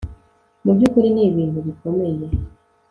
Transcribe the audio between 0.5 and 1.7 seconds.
mu byukuri ni ibintu